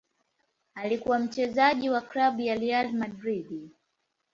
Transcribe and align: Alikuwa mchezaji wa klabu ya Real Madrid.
Alikuwa 0.75 1.19
mchezaji 1.19 1.89
wa 1.89 2.01
klabu 2.01 2.41
ya 2.41 2.55
Real 2.55 2.93
Madrid. 2.93 3.69